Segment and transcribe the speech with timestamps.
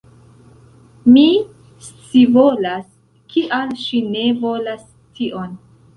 [1.15, 1.25] Mi
[1.89, 2.87] scivolas
[3.35, 4.85] kial ŝi ne volas
[5.21, 5.55] tion!